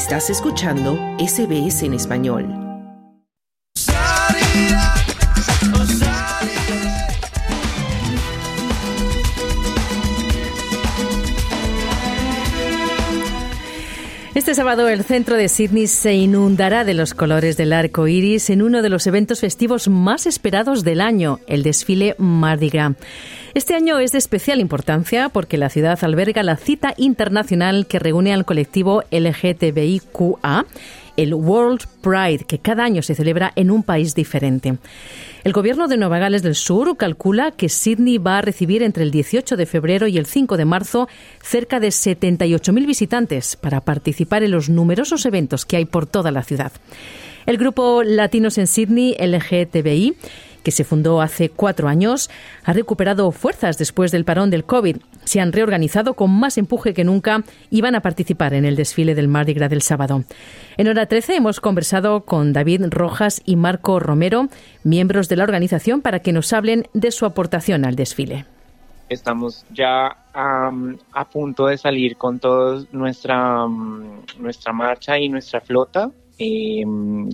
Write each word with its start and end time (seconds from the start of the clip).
Estás 0.00 0.30
escuchando 0.30 0.94
SBS 1.18 1.82
en 1.82 1.92
español. 1.92 2.48
Este 14.34 14.54
sábado 14.54 14.88
el 14.88 15.04
centro 15.04 15.36
de 15.36 15.50
Sydney 15.50 15.86
se 15.86 16.14
inundará 16.14 16.84
de 16.84 16.94
los 16.94 17.12
colores 17.12 17.58
del 17.58 17.74
arco 17.74 18.08
iris 18.08 18.48
en 18.48 18.62
uno 18.62 18.80
de 18.80 18.88
los 18.88 19.06
eventos 19.06 19.40
festivos 19.40 19.86
más 19.88 20.26
esperados 20.26 20.82
del 20.82 21.02
año, 21.02 21.40
el 21.46 21.62
desfile 21.62 22.16
Mardi 22.16 22.70
Gras. 22.70 22.96
Este 23.52 23.74
año 23.74 23.98
es 23.98 24.12
de 24.12 24.18
especial 24.18 24.60
importancia 24.60 25.28
porque 25.28 25.58
la 25.58 25.70
ciudad 25.70 25.98
alberga 26.02 26.44
la 26.44 26.56
cita 26.56 26.94
internacional 26.96 27.86
que 27.88 27.98
reúne 27.98 28.32
al 28.32 28.44
colectivo 28.44 29.02
LGTBIQA 29.10 30.66
el 31.16 31.34
World 31.34 31.82
Pride, 32.00 32.44
que 32.44 32.60
cada 32.60 32.84
año 32.84 33.02
se 33.02 33.16
celebra 33.16 33.52
en 33.56 33.72
un 33.72 33.82
país 33.82 34.14
diferente. 34.14 34.78
El 35.42 35.52
gobierno 35.52 35.88
de 35.88 35.96
Nueva 35.96 36.18
Gales 36.18 36.42
del 36.42 36.54
Sur 36.54 36.96
calcula 36.96 37.50
que 37.50 37.68
Sydney 37.68 38.18
va 38.18 38.38
a 38.38 38.42
recibir 38.42 38.82
entre 38.84 39.02
el 39.02 39.10
18 39.10 39.56
de 39.56 39.66
febrero 39.66 40.06
y 40.06 40.16
el 40.16 40.26
5 40.26 40.56
de 40.56 40.64
marzo 40.64 41.08
cerca 41.42 41.80
de 41.80 41.88
78.000 41.88 42.86
visitantes 42.86 43.56
para 43.56 43.80
participar 43.80 44.44
en 44.44 44.52
los 44.52 44.68
numerosos 44.68 45.26
eventos 45.26 45.66
que 45.66 45.76
hay 45.76 45.86
por 45.86 46.06
toda 46.06 46.30
la 46.30 46.44
ciudad. 46.44 46.72
El 47.46 47.56
grupo 47.56 48.02
Latinos 48.02 48.58
en 48.58 48.66
Sydney, 48.66 49.16
LGTBI, 49.18 50.14
que 50.62 50.70
se 50.70 50.84
fundó 50.84 51.20
hace 51.20 51.48
cuatro 51.48 51.88
años, 51.88 52.30
ha 52.64 52.72
recuperado 52.72 53.30
fuerzas 53.32 53.78
después 53.78 54.12
del 54.12 54.24
parón 54.24 54.50
del 54.50 54.64
COVID. 54.64 54.96
Se 55.24 55.40
han 55.40 55.52
reorganizado 55.52 56.14
con 56.14 56.30
más 56.30 56.58
empuje 56.58 56.94
que 56.94 57.04
nunca 57.04 57.44
y 57.70 57.80
van 57.80 57.94
a 57.94 58.00
participar 58.00 58.54
en 58.54 58.64
el 58.64 58.76
desfile 58.76 59.14
del 59.14 59.28
Mardi 59.28 59.54
Gras 59.54 59.70
del 59.70 59.82
sábado. 59.82 60.24
En 60.76 60.88
hora 60.88 61.06
13 61.06 61.36
hemos 61.36 61.60
conversado 61.60 62.22
con 62.22 62.52
David 62.52 62.86
Rojas 62.90 63.42
y 63.44 63.56
Marco 63.56 64.00
Romero, 64.00 64.48
miembros 64.84 65.28
de 65.28 65.36
la 65.36 65.44
organización, 65.44 66.00
para 66.00 66.20
que 66.20 66.32
nos 66.32 66.52
hablen 66.52 66.86
de 66.94 67.10
su 67.10 67.26
aportación 67.26 67.84
al 67.84 67.96
desfile. 67.96 68.46
Estamos 69.08 69.66
ya 69.72 70.16
a 70.32 71.24
punto 71.32 71.66
de 71.66 71.76
salir 71.76 72.16
con 72.16 72.38
toda 72.38 72.84
nuestra, 72.92 73.66
nuestra 74.38 74.72
marcha 74.72 75.18
y 75.18 75.28
nuestra 75.28 75.60
flota. 75.60 76.10
Eh, 76.40 76.84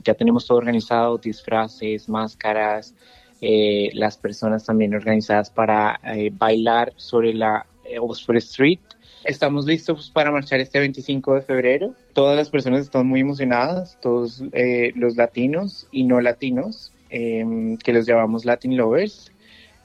ya 0.05 0.15
tenemos 0.15 0.47
todo 0.47 0.59
organizado, 0.59 1.17
disfraces, 1.19 2.09
máscaras, 2.09 2.95
eh, 3.41 3.91
las 3.93 4.17
personas 4.17 4.65
también 4.65 4.95
organizadas 4.95 5.51
para 5.51 6.01
eh, 6.05 6.31
bailar 6.33 6.93
sobre 6.97 7.35
la 7.35 7.67
eh, 7.85 7.98
Oxford 7.98 8.39
Street. 8.39 8.79
Estamos 9.25 9.67
listos 9.67 10.11
para 10.11 10.31
marchar 10.31 10.61
este 10.61 10.79
25 10.79 11.35
de 11.35 11.43
febrero. 11.43 11.95
Todas 12.13 12.37
las 12.37 12.48
personas 12.48 12.83
están 12.83 13.07
muy 13.07 13.21
emocionadas, 13.21 13.98
todos 14.01 14.43
los 14.95 15.17
latinos 15.17 15.89
y 15.91 16.05
no 16.05 16.20
latinos, 16.20 16.93
em, 17.11 17.77
que 17.77 17.93
los 17.93 18.07
llamamos 18.07 18.45
Latin 18.45 18.77
Lovers. 18.77 19.33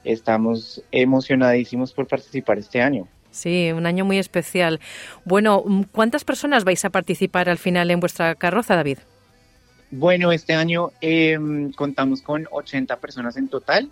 Estamos 0.04 0.82
emocionadísimos 0.92 1.92
por 1.92 2.06
participar 2.06 2.58
este 2.58 2.80
año. 2.80 3.08
Sí, 3.32 3.72
un 3.72 3.86
año 3.86 4.04
muy 4.04 4.18
especial. 4.18 4.78
Bueno, 5.24 5.64
¿cuántas 5.90 6.24
personas 6.24 6.64
vais 6.64 6.84
a 6.84 6.90
participar 6.90 7.48
al 7.48 7.58
final 7.58 7.90
en 7.90 7.98
vuestra 7.98 8.36
carroza, 8.36 8.76
David? 8.76 8.98
Bueno, 9.94 10.32
este 10.32 10.54
año 10.54 10.90
em, 11.02 11.70
contamos 11.72 12.22
con 12.22 12.48
80 12.50 12.96
personas 12.96 13.36
en 13.36 13.48
total. 13.48 13.90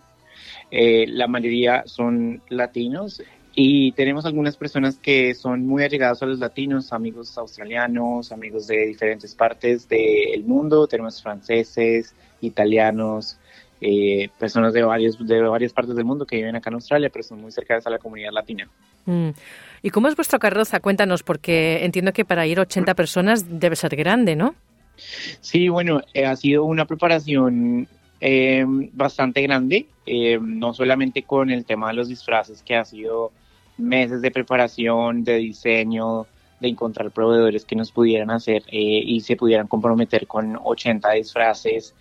Eh, 0.70 1.04
la 1.06 1.28
mayoría 1.28 1.82
son 1.84 2.40
latinos 2.48 3.22
y 3.54 3.92
tenemos 3.92 4.24
algunas 4.24 4.56
personas 4.56 4.96
que 4.96 5.34
son 5.34 5.66
muy 5.66 5.82
allegadas 5.82 6.22
a 6.22 6.26
los 6.26 6.38
latinos, 6.38 6.94
amigos 6.94 7.36
australianos, 7.36 8.32
amigos 8.32 8.66
de 8.66 8.86
diferentes 8.86 9.34
partes 9.34 9.90
del 9.90 10.42
mundo. 10.44 10.86
Tenemos 10.86 11.22
franceses, 11.22 12.14
italianos, 12.40 13.36
eh, 13.82 14.30
personas 14.38 14.72
de, 14.72 14.82
varios, 14.82 15.18
de 15.26 15.42
varias 15.42 15.74
partes 15.74 15.94
del 15.94 16.06
mundo 16.06 16.24
que 16.24 16.36
viven 16.36 16.56
acá 16.56 16.70
en 16.70 16.74
Australia, 16.74 17.10
pero 17.12 17.24
son 17.24 17.42
muy 17.42 17.52
cercanas 17.52 17.86
a 17.86 17.90
la 17.90 17.98
comunidad 17.98 18.32
latina. 18.32 18.70
Mm. 19.04 19.30
¿Y 19.82 19.90
cómo 19.90 20.08
es 20.08 20.16
vuestra 20.16 20.38
carroza? 20.38 20.80
Cuéntanos, 20.80 21.22
porque 21.22 21.84
entiendo 21.84 22.14
que 22.14 22.24
para 22.24 22.46
ir 22.46 22.58
80 22.58 22.94
personas 22.94 23.60
debe 23.60 23.76
ser 23.76 23.96
grande, 23.96 24.34
¿no? 24.34 24.54
Sí, 25.40 25.68
bueno, 25.68 26.00
eh, 26.14 26.26
ha 26.26 26.36
sido 26.36 26.64
una 26.64 26.84
preparación 26.84 27.88
eh, 28.20 28.64
bastante 28.92 29.42
grande, 29.42 29.86
eh, 30.06 30.38
no 30.40 30.74
solamente 30.74 31.22
con 31.22 31.50
el 31.50 31.64
tema 31.64 31.88
de 31.88 31.94
los 31.94 32.08
disfraces, 32.08 32.62
que 32.62 32.76
ha 32.76 32.84
sido 32.84 33.32
meses 33.78 34.20
de 34.22 34.30
preparación, 34.30 35.24
de 35.24 35.36
diseño, 35.36 36.26
de 36.60 36.68
encontrar 36.68 37.10
proveedores 37.10 37.64
que 37.64 37.76
nos 37.76 37.90
pudieran 37.90 38.30
hacer 38.30 38.62
y 38.70 39.18
se 39.20 39.34
pudieran 39.36 39.66
comprometer 39.66 40.26
con 40.26 40.58
80 40.62 41.10
disfraces, 41.12 41.94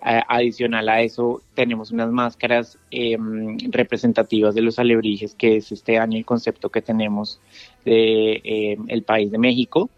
adicional 0.00 0.88
a 0.88 1.00
eso, 1.00 1.42
tenemos 1.54 1.90
unas 1.90 2.10
máscaras 2.10 2.78
em, 2.90 3.56
representativas 3.70 4.54
de 4.54 4.60
los 4.60 4.78
alebrijes, 4.78 5.34
que 5.34 5.56
es 5.56 5.72
este 5.72 5.98
año 5.98 6.18
el 6.18 6.24
concepto 6.24 6.68
que 6.68 6.82
tenemos 6.82 7.40
de 7.84 8.40
em, 8.44 8.84
el 8.88 9.02
país 9.02 9.30
de 9.30 9.38
México. 9.38 9.90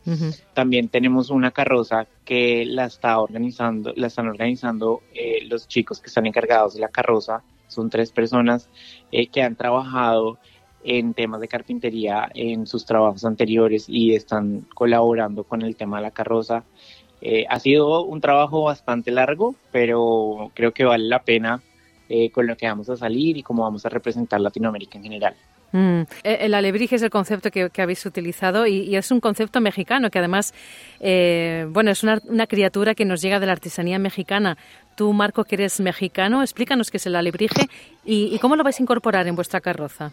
También 0.55 0.89
tenemos 0.89 1.31
una 1.31 1.51
carroza 1.51 2.07
que 2.25 2.65
la 2.65 2.87
está 2.87 3.19
organizando, 3.19 3.93
la 3.97 4.07
están 4.07 4.29
organizando 4.29 5.03
eh, 5.15 5.45
los 5.47 5.69
chicos 5.69 6.01
que 6.01 6.09
están 6.09 6.27
encargados 6.27 6.75
de 6.75 6.81
la 6.81 6.89
carroza. 6.89 7.43
Son 7.67 7.91
tres 7.91 8.11
personas 8.13 8.69
eh, 9.13 9.27
que 9.27 9.43
han 9.43 9.57
trabajado 9.57 10.39
en 10.85 11.13
temas 11.13 11.41
de 11.41 11.49
carpintería 11.49 12.31
en 12.35 12.67
sus 12.67 12.87
trabajos 12.87 13.25
anteriores 13.25 13.87
y 13.89 14.15
están 14.15 14.67
colaborando 14.75 15.45
con 15.45 15.63
el 15.63 15.77
tema 15.77 15.99
de 15.99 16.05
la 16.05 16.11
carroza. 16.11 16.65
Eh, 17.21 17.47
ha 17.49 17.59
sido 17.59 18.05
un 18.05 18.21
trabajo 18.21 18.63
bastante 18.63 19.11
largo, 19.11 19.55
pero 19.73 20.51
creo 20.55 20.73
que 20.73 20.85
vale 20.85 21.05
la 21.05 21.23
pena 21.23 21.61
eh, 22.09 22.31
con 22.31 22.47
lo 22.47 22.57
que 22.57 22.67
vamos 22.67 22.89
a 22.89 22.97
salir 22.97 23.37
y 23.37 23.43
cómo 23.43 23.65
vamos 23.65 23.85
a 23.85 23.89
representar 23.89 24.41
Latinoamérica 24.41 24.99
en 24.99 25.05
general. 25.05 25.35
Mm. 25.73 26.03
E, 26.25 26.47
el 26.47 26.55
alebrije 26.55 26.97
es 26.97 27.03
el 27.03 27.11
concepto 27.11 27.51
que, 27.51 27.71
habéis 27.83 28.07
utilizado 28.07 28.67
y, 28.67 28.97
es 28.97 29.11
un 29.11 29.21
concepto 29.21 29.61
mexicano 29.61 30.11
que 30.11 30.19
además, 30.19 30.55
eh, 31.01 31.67
bueno, 31.71 31.91
es 31.91 32.03
una, 32.03 32.47
criatura 32.47 32.95
que 32.95 33.05
nos 33.05 33.21
llega 33.21 33.41
de 33.41 33.47
la 33.47 33.53
artesanía 33.53 33.99
mexicana. 33.99 34.57
Tú, 34.97 35.13
Marco, 35.13 35.45
que 35.45 35.57
eres 35.57 35.81
mexicano, 35.81 36.43
explícanos 36.43 36.91
qué 36.91 36.97
es 36.97 37.07
el 37.07 37.17
alebrije 37.17 37.69
y, 38.05 38.35
y 38.35 38.39
cómo 38.39 38.57
lo 38.57 38.65
vais 38.65 38.79
a 38.79 38.83
incorporar 38.83 39.27
en 39.27 39.37
vuestra 39.37 39.61
carroza. 39.61 40.13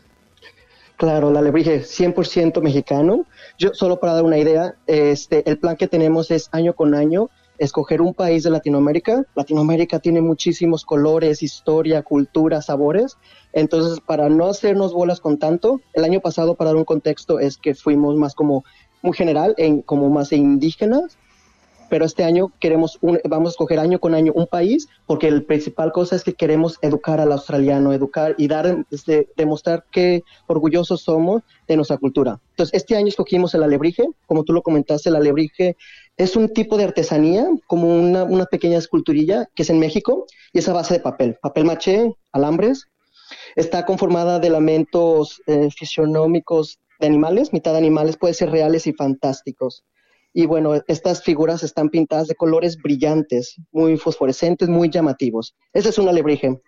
Claro, 0.98 1.30
la 1.30 1.40
alebrije 1.40 1.82
100% 1.82 2.62
mexicano. 2.62 3.26
Yo 3.58 3.74
solo 3.74 4.00
para 4.00 4.14
dar 4.14 4.24
una 4.24 4.38
idea, 4.38 4.76
este, 4.88 5.50
el 5.50 5.58
plan 5.58 5.76
que 5.76 5.88
tenemos 5.88 6.32
es 6.32 6.48
año 6.54 6.74
con 6.74 6.96
año 6.96 7.30
escoger 7.58 8.02
un 8.02 8.14
país 8.14 8.44
de 8.44 8.50
Latinoamérica. 8.50 9.26
Latinoamérica 9.36 10.00
tiene 10.00 10.22
muchísimos 10.22 10.86
colores, 10.86 11.44
historia, 11.44 12.02
cultura, 12.02 12.62
sabores. 12.62 13.18
Entonces, 13.52 14.00
para 14.00 14.30
no 14.30 14.48
hacernos 14.48 14.94
bolas 14.94 15.20
con 15.20 15.38
tanto, 15.38 15.82
el 15.94 16.06
año 16.06 16.22
pasado, 16.22 16.56
para 16.56 16.70
dar 16.70 16.78
un 16.78 16.86
contexto, 16.86 17.40
es 17.40 17.58
que 17.58 17.76
fuimos 17.76 18.16
más 18.16 18.34
como 18.34 18.64
muy 19.02 19.16
general, 19.16 19.54
en, 19.58 19.82
como 19.82 20.10
más 20.10 20.32
indígenas, 20.32 21.18
pero 21.90 22.06
este 22.06 22.24
año 22.24 22.52
queremos 22.60 23.00
vamos 23.24 23.50
a 23.50 23.52
escoger 23.52 23.80
año 23.80 24.00
con 24.00 24.14
año 24.14 24.32
un 24.36 24.48
país 24.48 24.88
porque 25.06 25.28
el 25.28 25.44
principal 25.44 25.92
cosa 25.92 26.16
es 26.16 26.24
que 26.24 26.34
queremos 26.34 26.78
educar 26.82 27.20
al 27.20 27.32
australiano, 27.32 27.94
educar 27.94 28.36
y 28.38 28.48
dar, 28.48 28.86
este, 28.92 29.28
demostrar 29.36 29.86
qué 29.92 30.24
orgullosos 30.48 31.02
somos 31.02 31.44
de 31.68 31.76
nuestra 31.76 31.98
cultura. 31.98 32.40
Entonces, 32.52 32.74
este 32.74 32.96
año 32.96 33.08
escogimos 33.08 33.54
el 33.54 33.64
alebrije, 33.64 34.06
como 34.26 34.44
tú 34.44 34.54
lo 34.54 34.62
comentaste, 34.62 35.10
el 35.10 35.16
alebrije 35.16 35.76
es 36.18 36.36
un 36.36 36.50
tipo 36.50 36.78
de 36.78 36.86
artesanía, 36.86 37.48
como 37.68 37.88
una, 37.88 38.24
una 38.24 38.46
pequeña 38.46 38.78
esculturilla 38.78 39.48
que 39.54 39.64
es 39.64 39.70
en 39.70 39.80
México 39.80 40.26
y 40.54 40.60
es 40.60 40.70
a 40.70 40.74
base 40.74 40.94
de 40.96 41.00
papel, 41.00 41.38
papel 41.42 41.66
maché, 41.66 42.14
alambres. 42.32 42.88
Está 43.56 43.86
conformada 43.86 44.40
de 44.40 44.48
elementos 44.48 45.42
eh, 45.48 45.70
fisionómicos 45.76 46.80
de 47.00 47.08
animales, 47.08 47.52
mitad 47.54 47.76
animales, 47.76 48.18
puede 48.18 48.34
ser 48.34 48.52
reales 48.52 48.88
y 48.88 48.94
fantásticos. 48.94 49.84
Y 50.38 50.48
bueno, 50.48 50.74
estas 50.90 51.24
figuras 51.24 51.64
están 51.64 51.88
pintadas 51.88 52.28
de 52.28 52.36
colores 52.36 52.76
brillantes, 52.76 53.56
muy 53.72 53.96
fosforescentes, 53.96 54.68
muy 54.68 54.90
llamativos. 54.90 55.56
Ese 55.72 55.88
es 55.90 55.98
un 55.98 56.10
alebrije. 56.10 56.60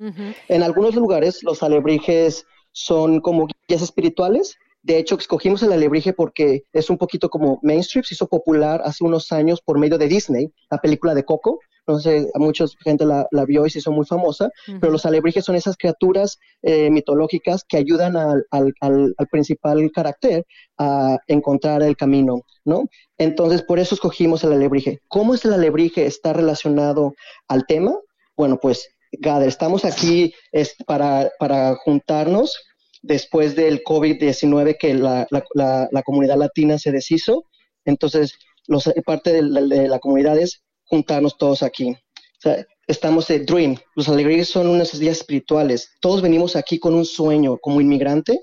En 0.00 0.62
algunos 0.64 0.96
lugares 0.96 1.44
los 1.44 1.62
alebrijes 1.62 2.44
son 2.72 3.20
como 3.20 3.46
guías 3.68 3.82
espirituales. 3.82 4.56
De 4.82 4.98
hecho, 4.98 5.16
escogimos 5.16 5.62
el 5.62 5.72
alebrije 5.72 6.12
porque 6.12 6.64
es 6.72 6.90
un 6.90 6.98
poquito 6.98 7.30
como 7.30 7.60
mainstream, 7.62 8.02
se 8.02 8.14
hizo 8.14 8.26
popular 8.26 8.82
hace 8.84 9.04
unos 9.04 9.30
años 9.30 9.60
por 9.60 9.78
medio 9.78 9.96
de 9.96 10.08
Disney, 10.08 10.52
la 10.68 10.78
película 10.78 11.14
de 11.14 11.24
Coco 11.24 11.60
no 11.88 11.98
sé, 11.98 12.28
a 12.34 12.38
mucha 12.38 12.66
gente 12.84 13.04
la, 13.04 13.26
vio 13.46 13.66
y 13.66 13.70
se 13.70 13.78
hizo 13.78 13.90
muy 13.90 14.04
famosa, 14.04 14.50
pero 14.80 14.92
los 14.92 15.06
alebrijes 15.06 15.44
son 15.44 15.56
esas 15.56 15.76
criaturas 15.76 16.38
eh, 16.62 16.90
mitológicas 16.90 17.64
que 17.66 17.78
ayudan 17.78 18.16
al, 18.16 18.44
al, 18.50 19.14
principal 19.30 19.90
carácter 19.92 20.44
a 20.78 21.16
encontrar 21.26 21.82
el 21.82 21.96
camino, 21.96 22.42
¿no? 22.64 22.84
Entonces, 23.16 23.62
por 23.62 23.78
eso 23.78 23.94
escogimos 23.94 24.44
el 24.44 24.52
alebrije. 24.52 25.00
¿Cómo 25.08 25.34
es 25.34 25.44
el 25.44 25.54
alebrije 25.54 26.06
está 26.06 26.32
relacionado 26.32 27.14
al 27.48 27.66
tema? 27.66 27.94
Bueno, 28.36 28.58
pues, 28.60 28.88
Gader, 29.12 29.48
estamos 29.48 29.84
aquí 29.84 30.34
es 30.52 30.74
para, 30.86 31.30
para 31.38 31.74
juntarnos 31.76 32.56
después 33.02 33.56
del 33.56 33.82
COVID-19 33.82 34.76
que 34.78 34.94
la, 34.94 35.26
la, 35.30 35.88
la, 35.90 36.02
comunidad 36.02 36.36
latina 36.36 36.78
se 36.78 36.92
deshizo. 36.92 37.44
Entonces, 37.84 38.34
los, 38.66 38.92
parte 39.04 39.32
de 39.32 39.42
la, 39.42 39.98
comunidad 39.98 40.38
es 40.38 40.62
juntarnos 40.88 41.36
todos 41.38 41.62
aquí. 41.62 41.96
estamos 42.86 43.28
de 43.28 43.40
Dream, 43.40 43.76
los 43.94 44.08
alegrías 44.08 44.48
son 44.48 44.68
unas 44.68 44.98
días 44.98 45.18
espirituales. 45.18 45.90
Todos 46.00 46.22
venimos 46.22 46.56
aquí 46.56 46.78
con 46.78 46.94
un 46.94 47.04
sueño 47.04 47.58
como 47.58 47.80
inmigrante. 47.80 48.40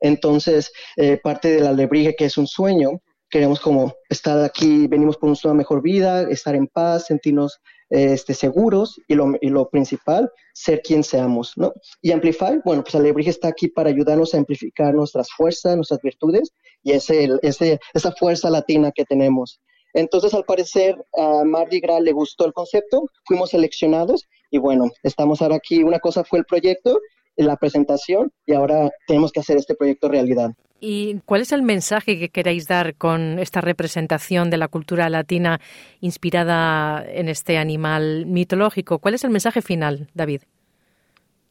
Entonces, 0.00 0.72
eh, 0.96 1.18
parte 1.22 1.48
del 1.48 1.66
alebrije 1.66 2.14
que 2.14 2.26
es 2.26 2.36
un 2.36 2.46
sueño, 2.46 3.00
queremos 3.30 3.60
como 3.60 3.94
estar 4.10 4.42
aquí, 4.44 4.86
venimos 4.86 5.16
por 5.16 5.30
una 5.30 5.54
mejor 5.54 5.82
vida, 5.82 6.22
estar 6.30 6.54
en 6.54 6.66
paz, 6.66 7.06
sentirnos 7.06 7.60
este, 7.88 8.34
seguros 8.34 9.00
y 9.08 9.14
lo, 9.14 9.32
y 9.40 9.48
lo, 9.48 9.68
principal, 9.68 10.30
ser 10.52 10.82
quien 10.82 11.04
seamos, 11.04 11.52
¿no? 11.56 11.72
Y 12.02 12.12
Amplify, 12.12 12.60
bueno, 12.64 12.82
pues 12.82 12.94
Alebrije 12.94 13.30
está 13.30 13.48
aquí 13.48 13.68
para 13.68 13.90
ayudarnos 13.90 14.34
a 14.34 14.38
amplificar 14.38 14.94
nuestras 14.94 15.30
fuerzas, 15.30 15.76
nuestras 15.76 16.00
virtudes 16.02 16.52
y 16.82 16.92
ese, 16.92 17.28
ese, 17.42 17.78
esa 17.94 18.12
fuerza 18.12 18.50
latina 18.50 18.92
que 18.92 19.04
tenemos. 19.04 19.60
Entonces, 19.96 20.34
al 20.34 20.44
parecer, 20.44 20.94
a 21.16 21.42
Mardi 21.44 21.80
Gras 21.80 22.02
le 22.02 22.12
gustó 22.12 22.44
el 22.44 22.52
concepto, 22.52 23.06
fuimos 23.24 23.50
seleccionados 23.50 24.28
y 24.50 24.58
bueno, 24.58 24.90
estamos 25.02 25.40
ahora 25.40 25.56
aquí. 25.56 25.82
Una 25.82 26.00
cosa 26.00 26.22
fue 26.22 26.38
el 26.38 26.44
proyecto, 26.44 27.00
la 27.36 27.56
presentación 27.56 28.30
y 28.44 28.52
ahora 28.52 28.90
tenemos 29.06 29.32
que 29.32 29.40
hacer 29.40 29.56
este 29.56 29.74
proyecto 29.74 30.08
realidad. 30.08 30.50
¿Y 30.80 31.20
cuál 31.24 31.40
es 31.40 31.52
el 31.52 31.62
mensaje 31.62 32.18
que 32.18 32.28
queréis 32.28 32.66
dar 32.66 32.94
con 32.96 33.38
esta 33.38 33.62
representación 33.62 34.50
de 34.50 34.58
la 34.58 34.68
cultura 34.68 35.08
latina 35.08 35.62
inspirada 36.00 37.02
en 37.08 37.30
este 37.30 37.56
animal 37.56 38.26
mitológico? 38.26 38.98
¿Cuál 38.98 39.14
es 39.14 39.24
el 39.24 39.30
mensaje 39.30 39.62
final, 39.62 40.10
David? 40.12 40.42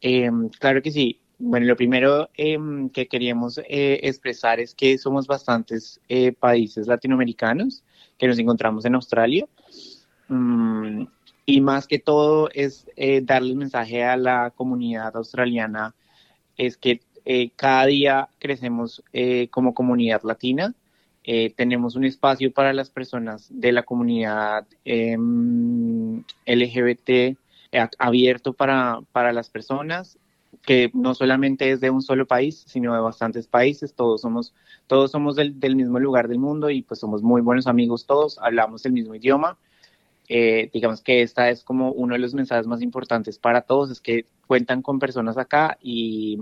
Em, 0.02 0.50
claro 0.50 0.84
que 0.84 0.92
sí. 0.92 1.20
Bueno, 1.38 1.66
lo 1.66 1.76
primero 1.76 2.30
em, 2.36 2.90
que 2.90 3.08
queríamos 3.08 3.58
eh, 3.58 4.00
expresar 4.04 4.60
es 4.60 4.74
que 4.74 4.98
somos 4.98 5.28
bastantes 5.28 6.00
eh, 6.08 6.32
países 6.32 6.88
latinoamericanos 6.88 7.84
que 8.18 8.28
nos 8.28 8.40
encontramos 8.40 8.86
en 8.86 8.96
Australia. 8.96 9.46
Mm, 10.30 11.04
y 11.46 11.62
más 11.62 11.88
que 11.88 12.00
todo 12.00 12.50
es 12.54 12.88
eh, 12.96 13.22
darle 13.22 13.50
el 13.52 13.58
mensaje 13.58 14.04
a 14.04 14.16
la 14.18 14.52
comunidad 14.56 15.16
australiana, 15.16 15.94
es 16.58 16.78
que 16.78 17.02
cada 17.56 17.88
día 17.88 18.30
crecemos 18.38 19.04
como 19.50 19.74
comunidad 19.74 20.22
latina. 20.24 20.76
Tenemos 21.56 21.96
un 21.96 22.06
espacio 22.06 22.54
para 22.54 22.72
las 22.72 22.92
personas 22.92 23.48
de 23.50 23.72
la 23.72 23.82
comunidad 23.82 24.68
em, 24.86 26.24
LGBT 26.46 27.36
abierto 27.98 28.54
para, 28.54 29.00
para 29.12 29.34
las 29.34 29.50
personas 29.50 30.20
que 30.66 30.92
no 30.94 31.14
solamente 31.16 31.72
es 31.72 31.80
de 31.80 31.90
un 31.90 32.02
solo 32.02 32.26
país, 32.26 32.64
sino 32.68 32.94
de 32.94 33.00
bastantes 33.00 33.48
países. 33.48 33.94
Todos 33.94 34.22
somos, 34.22 34.54
todos 34.88 35.12
somos 35.12 35.36
del, 35.36 35.60
del 35.60 35.76
mismo 35.76 36.00
lugar 36.00 36.28
del 36.28 36.40
mundo 36.40 36.70
y 36.70 36.82
pues 36.82 37.00
somos 37.00 37.22
muy 37.22 37.42
buenos 37.42 37.68
amigos 37.68 38.06
todos, 38.06 38.40
hablamos 38.40 38.86
el 38.86 38.94
mismo 38.94 39.16
idioma. 39.16 39.58
Eh, 40.28 40.70
digamos 40.74 41.02
que 41.02 41.22
esta 41.22 41.50
es 41.50 41.64
como 41.64 41.92
uno 41.92 42.14
de 42.14 42.20
los 42.20 42.34
mensajes 42.34 42.66
más 42.66 42.82
importantes 42.82 43.38
para 43.38 43.62
todos, 43.62 43.92
es 43.92 44.02
que 44.02 44.26
cuentan 44.48 44.82
con 44.82 45.00
personas 45.00 45.38
acá 45.38 45.78
y, 45.82 46.38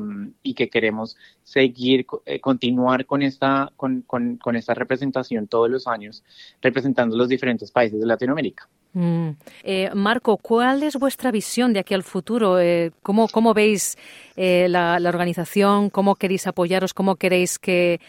que 0.55 0.69
queremos 0.69 1.17
seguir, 1.43 2.05
eh, 2.25 2.39
continuar 2.39 3.05
con 3.05 3.21
esta, 3.21 3.71
con, 3.75 4.01
con, 4.01 4.37
con, 4.37 4.55
esta 4.55 4.73
representación 4.73 5.47
todos 5.47 5.69
los 5.69 5.87
años, 5.87 6.23
representando 6.61 7.17
los 7.17 7.27
diferentes 7.27 7.71
países 7.71 7.99
de 7.99 8.05
Latinoamérica. 8.05 8.69
Mm. 8.93 9.29
Eh, 9.63 9.89
Marco, 9.95 10.37
¿cuál 10.37 10.83
es 10.83 10.97
vuestra 10.97 11.31
visión 11.31 11.73
de 11.73 11.79
aquí 11.79 11.93
al 11.93 12.03
futuro? 12.03 12.57
¿cómo, 13.01 13.27
¿cómo, 13.27 13.53
veis 13.53 13.97
la, 14.35 14.99
organización? 15.07 15.89
¿Cómo 15.89 16.15
queréis 16.15 16.45
apoyaros? 16.45 16.93
¿Cómo 16.93 17.15
queréis 17.15 17.57
que 17.57 17.93
eh, 17.93 17.99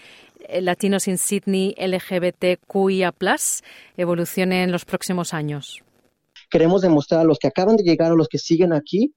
Latinos 0.61 1.08
in 1.08 1.19
Sydney 1.19 1.75
LGBTQIA 1.79 3.14
evolucione 3.96 4.62
en 4.62 4.73
los 4.73 4.85
próximos 4.85 5.35
años? 5.35 5.82
Queremos 6.50 6.82
demostrar 6.82 7.20
a 7.20 7.25
los 7.25 7.38
que 7.38 7.49
acaban 7.49 7.76
de 7.76 7.82
llegar 7.82 8.12
o 8.12 8.17
los 8.17 8.29
que 8.29 8.38
siguen 8.38 8.73
aquí 8.73 9.14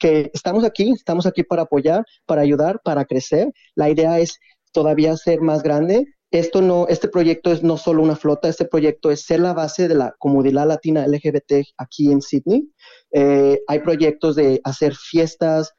que 0.00 0.30
estamos 0.34 0.64
aquí, 0.64 0.90
estamos 0.90 1.26
aquí 1.26 1.44
para 1.44 1.62
apoyar, 1.62 2.04
para 2.26 2.40
ayudar, 2.40 2.80
para 2.82 3.04
crecer. 3.04 3.52
La 3.76 3.90
idea 3.90 4.18
es 4.18 4.40
todavía 4.72 5.16
ser 5.16 5.42
más 5.42 5.62
grande. 5.62 6.06
Esto 6.32 6.62
no, 6.62 6.86
este 6.88 7.08
proyecto 7.08 7.52
es 7.52 7.62
no 7.62 7.76
solo 7.76 8.02
una 8.02 8.16
flota, 8.16 8.48
este 8.48 8.64
proyecto 8.64 9.10
es 9.10 9.22
ser 9.22 9.40
la 9.40 9.52
base 9.52 9.88
de 9.88 9.96
la 9.96 10.14
comunidad 10.18 10.66
latina 10.66 11.06
LGBT 11.06 11.66
aquí 11.76 12.10
en 12.10 12.22
Sydney. 12.22 12.72
Eh, 13.12 13.60
hay 13.66 13.80
proyectos 13.80 14.36
de 14.36 14.60
hacer 14.64 14.94
fiestas, 14.94 15.72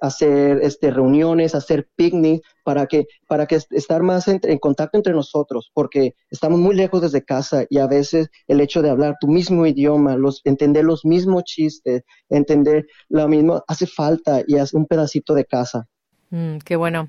hacer 0.00 0.60
este, 0.62 0.90
reuniones, 0.90 1.54
hacer 1.54 1.88
picnic, 1.94 2.42
para 2.64 2.86
que, 2.86 3.06
para 3.26 3.46
que 3.46 3.58
estar 3.70 4.02
más 4.02 4.28
en, 4.28 4.58
contacto 4.58 4.98
entre 4.98 5.12
nosotros, 5.12 5.70
porque 5.72 6.14
estamos 6.30 6.58
muy 6.58 6.74
lejos 6.74 7.02
desde 7.02 7.24
casa 7.24 7.64
y 7.68 7.78
a 7.78 7.86
veces 7.86 8.28
el 8.46 8.60
hecho 8.60 8.82
de 8.82 8.90
hablar 8.90 9.16
tu 9.20 9.26
mismo 9.28 9.66
idioma, 9.66 10.16
los, 10.16 10.40
entender 10.44 10.84
los 10.84 11.04
mismos 11.04 11.44
chistes, 11.44 12.02
entender 12.28 12.86
lo 13.08 13.26
mismo, 13.28 13.62
hace 13.66 13.86
falta 13.86 14.42
y 14.46 14.56
hace 14.56 14.76
un 14.76 14.86
pedacito 14.86 15.34
de 15.34 15.44
casa. 15.44 15.86
Mm, 16.30 16.58
qué 16.58 16.76
bueno. 16.76 17.08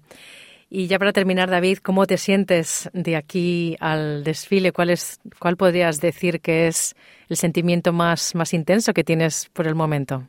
Y 0.69 0.87
ya 0.87 0.99
para 0.99 1.13
terminar, 1.13 1.49
David, 1.49 1.79
¿cómo 1.79 2.05
te 2.05 2.17
sientes 2.17 2.89
de 2.93 3.15
aquí 3.15 3.75
al 3.79 4.23
desfile? 4.23 4.71
¿Cuál, 4.71 4.91
es, 4.91 5.19
cuál 5.39 5.57
podrías 5.57 5.99
decir 5.99 6.41
que 6.41 6.67
es 6.67 6.95
el 7.27 7.37
sentimiento 7.37 7.91
más, 7.91 8.35
más 8.35 8.53
intenso 8.53 8.93
que 8.93 9.03
tienes 9.03 9.49
por 9.51 9.65
el 9.65 9.73
momento? 9.73 10.27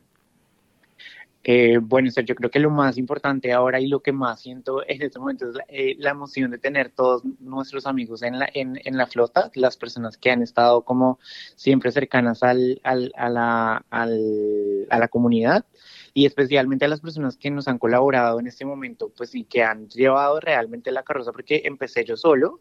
Eh, 1.43 1.79
bueno, 1.81 2.09
yo 2.09 2.35
creo 2.35 2.51
que 2.51 2.59
lo 2.59 2.69
más 2.69 2.97
importante 2.97 3.51
ahora 3.51 3.79
y 3.79 3.87
lo 3.87 4.01
que 4.01 4.11
más 4.11 4.41
siento 4.41 4.83
en 4.87 5.01
este 5.01 5.17
momento 5.17 5.49
es 5.49 5.55
la, 5.55 5.65
eh, 5.69 5.97
emoción 5.99 6.51
de 6.51 6.59
tener 6.59 6.89
todos 6.89 7.23
nuestros 7.39 7.87
amigos 7.87 8.21
en 8.21 8.37
la, 8.37 8.47
en, 8.53 8.79
en, 8.83 8.95
la 8.95 9.07
flota, 9.07 9.49
las 9.55 9.75
personas 9.75 10.17
que 10.17 10.29
han 10.29 10.43
estado 10.43 10.83
como 10.83 11.19
siempre 11.55 11.91
cercanas 11.91 12.43
al, 12.43 12.79
al, 12.83 13.11
a, 13.15 13.29
la, 13.29 13.85
al, 13.89 14.87
a 14.91 14.99
la 14.99 15.07
comunidad 15.07 15.65
y 16.13 16.27
especialmente 16.27 16.85
a 16.85 16.89
las 16.89 17.01
personas 17.01 17.37
que 17.37 17.49
nos 17.49 17.67
han 17.67 17.79
colaborado 17.79 18.39
en 18.39 18.45
este 18.45 18.65
momento, 18.65 19.11
pues 19.15 19.33
y 19.33 19.43
que 19.43 19.63
han 19.63 19.87
llevado 19.89 20.39
realmente 20.39 20.91
la 20.91 21.03
carroza, 21.03 21.31
porque 21.31 21.63
empecé 21.65 22.05
yo 22.05 22.17
solo, 22.17 22.59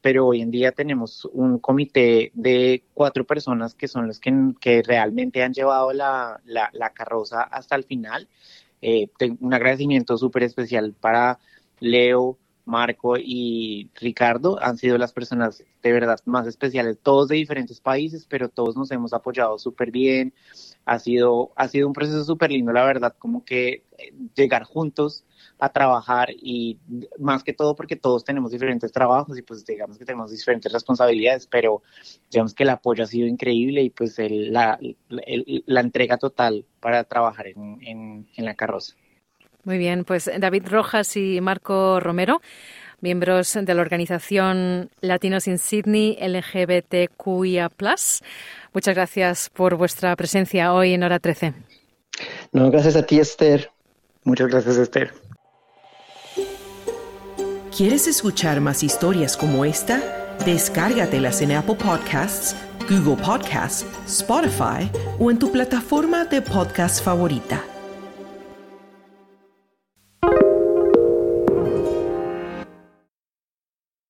pero 0.00 0.26
hoy 0.26 0.40
en 0.40 0.50
día 0.50 0.72
tenemos 0.72 1.24
un 1.32 1.58
comité 1.58 2.30
de 2.34 2.84
cuatro 2.94 3.24
personas 3.24 3.74
que 3.74 3.88
son 3.88 4.06
los 4.06 4.20
que, 4.20 4.32
que 4.60 4.82
realmente 4.82 5.42
han 5.42 5.52
llevado 5.52 5.92
la, 5.92 6.40
la, 6.44 6.90
carroza 6.90 7.42
hasta 7.42 7.76
el 7.76 7.84
final. 7.84 8.28
Eh, 8.82 9.08
un 9.40 9.54
agradecimiento 9.54 10.16
súper 10.16 10.44
especial 10.44 10.92
para 10.92 11.38
Leo, 11.80 12.38
Marco 12.66 13.16
y 13.16 13.90
Ricardo. 13.94 14.62
Han 14.62 14.76
sido 14.76 14.98
las 14.98 15.12
personas 15.12 15.64
de 15.82 15.92
verdad 15.92 16.18
más 16.24 16.46
especiales, 16.46 16.98
todos 17.02 17.28
de 17.28 17.36
diferentes 17.36 17.80
países, 17.80 18.26
pero 18.28 18.48
todos 18.48 18.76
nos 18.76 18.90
hemos 18.90 19.12
apoyado 19.12 19.58
súper 19.58 19.90
bien. 19.90 20.34
Ha 20.86 20.98
sido, 20.98 21.52
ha 21.56 21.68
sido 21.68 21.86
un 21.86 21.92
proceso 21.92 22.24
súper 22.24 22.50
lindo, 22.50 22.72
la 22.72 22.84
verdad, 22.84 23.14
como 23.18 23.44
que 23.44 23.84
eh, 23.98 24.14
llegar 24.34 24.64
juntos 24.64 25.24
a 25.58 25.68
trabajar 25.70 26.28
y 26.30 26.78
más 27.18 27.42
que 27.42 27.52
todo 27.52 27.74
porque 27.74 27.96
todos 27.96 28.24
tenemos 28.24 28.50
diferentes 28.52 28.92
trabajos 28.92 29.38
y 29.38 29.42
pues 29.42 29.64
digamos 29.64 29.98
que 29.98 30.04
tenemos 30.04 30.30
diferentes 30.30 30.72
responsabilidades, 30.72 31.46
pero 31.46 31.82
digamos 32.30 32.54
que 32.54 32.62
el 32.62 32.70
apoyo 32.70 33.04
ha 33.04 33.06
sido 33.06 33.26
increíble 33.26 33.82
y 33.82 33.90
pues 33.90 34.16
la, 34.18 34.78
la 35.08 35.80
entrega 35.80 36.18
total 36.18 36.64
para 36.80 37.04
trabajar 37.04 37.48
en, 37.48 37.78
en, 37.82 38.28
en 38.36 38.44
la 38.44 38.54
carroza. 38.54 38.94
Muy 39.64 39.78
bien, 39.78 40.04
pues 40.04 40.30
David 40.38 40.68
Rojas 40.68 41.16
y 41.16 41.40
Marco 41.40 41.98
Romero 41.98 42.40
miembros 43.06 43.56
de 43.62 43.72
la 43.72 43.82
organización 43.82 44.90
Latinos 45.00 45.46
in 45.46 45.58
Sydney 45.58 46.18
LGBTQIA. 46.20 47.70
Muchas 48.72 48.94
gracias 48.96 49.48
por 49.50 49.76
vuestra 49.76 50.16
presencia 50.16 50.72
hoy 50.72 50.94
en 50.94 51.04
Hora 51.04 51.20
13. 51.20 51.54
No, 52.50 52.68
gracias 52.68 52.96
a 52.96 53.06
ti, 53.06 53.20
Esther. 53.20 53.70
Muchas 54.24 54.48
gracias, 54.48 54.76
Esther. 54.76 55.12
¿Quieres 57.76 58.08
escuchar 58.08 58.60
más 58.60 58.82
historias 58.82 59.36
como 59.36 59.64
esta? 59.64 60.02
Descárgatelas 60.44 61.42
en 61.42 61.52
Apple 61.52 61.76
Podcasts, 61.76 62.56
Google 62.90 63.22
Podcasts, 63.22 63.86
Spotify 64.06 64.90
o 65.20 65.30
en 65.30 65.38
tu 65.38 65.52
plataforma 65.52 66.24
de 66.24 66.42
podcast 66.42 67.04
favorita. 67.04 67.62